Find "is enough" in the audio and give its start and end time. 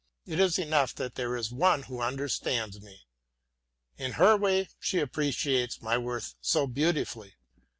0.39-0.95